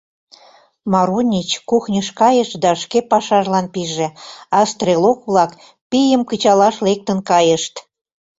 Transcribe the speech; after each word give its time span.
Марунич 0.91 1.49
кухньыш 1.69 2.07
кайыш 2.19 2.49
да 2.63 2.71
шке 2.81 2.99
пашажлан 3.11 3.65
пиже, 3.73 4.07
а 4.57 4.59
стрелок-влак 4.71 5.51
пийым 5.89 6.21
кычалаш 6.29 6.75
лектын 6.85 7.19
кайышт. 7.29 7.73